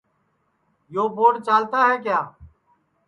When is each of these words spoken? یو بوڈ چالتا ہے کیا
یو 0.93 1.03
بوڈ 1.15 1.33
چالتا 1.45 1.79
ہے 1.89 1.95
کیا 2.03 2.19